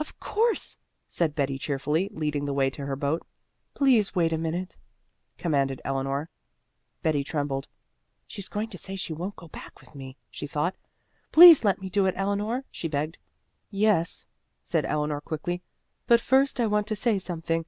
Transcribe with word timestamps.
"Of 0.00 0.18
course," 0.18 0.76
said 1.08 1.36
Betty, 1.36 1.56
cheerfully, 1.56 2.10
leading 2.12 2.46
the 2.46 2.52
way 2.52 2.68
to 2.68 2.84
her 2.84 2.96
boat. 2.96 3.24
"Please 3.74 4.12
wait 4.12 4.32
a 4.32 4.36
minute," 4.36 4.76
commanded 5.36 5.80
Eleanor. 5.84 6.28
Betty 7.02 7.22
trembled. 7.22 7.68
"She's 8.26 8.48
going 8.48 8.70
to 8.70 8.78
say 8.78 8.96
she 8.96 9.12
won't 9.12 9.36
go 9.36 9.46
back 9.46 9.78
with 9.78 9.94
me," 9.94 10.16
she 10.32 10.48
thought. 10.48 10.74
"Please 11.30 11.62
let 11.62 11.80
me 11.80 11.88
do 11.88 12.06
it, 12.06 12.14
Eleanor," 12.16 12.64
she 12.72 12.88
begged. 12.88 13.18
"Yes," 13.70 14.26
said 14.64 14.84
Eleanor, 14.84 15.20
quickly, 15.20 15.62
"but 16.08 16.20
first 16.20 16.58
I 16.58 16.66
want 16.66 16.88
to 16.88 16.96
say 16.96 17.20
something. 17.20 17.64